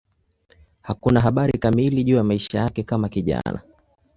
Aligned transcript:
Hakuna 0.81 1.21
habari 1.21 1.59
kamili 1.59 2.03
juu 2.03 2.15
ya 2.15 2.23
maisha 2.23 2.57
yake 2.59 2.83
kama 2.83 3.09
kijana. 3.09 3.61